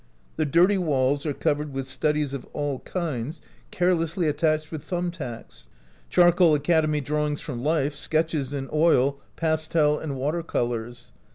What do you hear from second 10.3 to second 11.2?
colors.